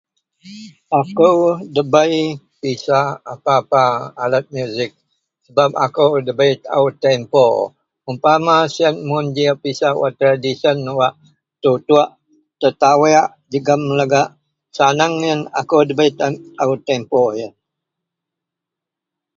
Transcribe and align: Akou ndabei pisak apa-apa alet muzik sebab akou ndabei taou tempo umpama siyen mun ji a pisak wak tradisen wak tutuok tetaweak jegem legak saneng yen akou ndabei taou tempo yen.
Akou 0.99 1.39
ndabei 1.69 2.15
pisak 2.61 3.07
apa-apa 3.33 3.83
alet 4.23 4.45
muzik 4.55 4.91
sebab 5.45 5.69
akou 5.85 6.11
ndabei 6.23 6.53
taou 6.63 6.87
tempo 7.05 7.45
umpama 8.11 8.55
siyen 8.73 8.95
mun 9.07 9.25
ji 9.35 9.43
a 9.53 9.55
pisak 9.63 9.95
wak 10.01 10.13
tradisen 10.19 10.77
wak 10.99 11.13
tutuok 11.61 12.09
tetaweak 12.61 13.27
jegem 13.51 13.81
legak 13.99 14.29
saneng 14.75 15.15
yen 15.27 15.41
akou 15.59 15.81
ndabei 15.85 16.11
taou 16.59 16.73
tempo 16.89 17.21
yen. 17.39 17.51